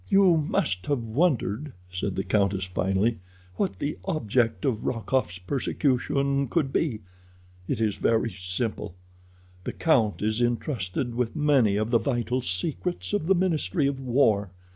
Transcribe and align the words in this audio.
"You 0.09 0.35
must 0.37 0.87
have 0.87 1.03
wondered," 1.03 1.73
said 1.93 2.15
the 2.15 2.23
countess 2.23 2.63
finally, 2.65 3.19
"what 3.57 3.77
the 3.77 3.99
object 4.05 4.65
of 4.65 4.83
Rokoff's 4.83 5.37
persecution 5.37 6.47
could 6.47 6.73
be. 6.73 7.01
It 7.67 7.79
is 7.79 7.97
very 7.97 8.33
simple. 8.33 8.95
The 9.63 9.73
count 9.73 10.23
is 10.23 10.41
intrusted 10.41 11.13
with 11.13 11.35
many 11.35 11.75
of 11.75 11.91
the 11.91 11.99
vital 11.99 12.41
secrets 12.41 13.13
of 13.13 13.27
the 13.27 13.35
ministry 13.35 13.85
of 13.85 13.99
war. 13.99 14.49